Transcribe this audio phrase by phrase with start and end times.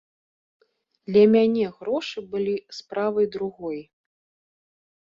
[1.09, 3.79] Для мяне грошы былі справай другой.